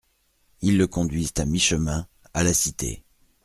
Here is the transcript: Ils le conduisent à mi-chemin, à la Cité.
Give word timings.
Ils 0.63 0.79
le 0.79 0.87
conduisent 0.87 1.35
à 1.37 1.45
mi-chemin, 1.45 2.07
à 2.33 2.41
la 2.41 2.55
Cité. 2.55 3.03